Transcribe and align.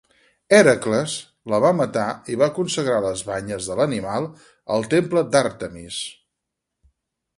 Hèracles 0.59 1.11
la 1.53 1.59
va 1.65 1.69
matar 1.81 2.05
i 2.35 2.39
va 2.43 2.47
consagrar 2.57 2.95
les 3.07 3.21
banyes 3.27 3.69
de 3.73 3.77
l'animal 3.81 4.29
al 4.77 4.89
temple 4.95 5.25
d'Àrtemis. 5.37 6.01